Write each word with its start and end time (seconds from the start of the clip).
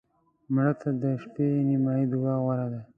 مړه 0.53 0.73
ته 0.81 0.89
د 1.01 1.03
شپه 1.21 1.45
نیمایي 1.67 2.05
دعا 2.13 2.35
غوره 2.43 2.67
ده 2.73 2.81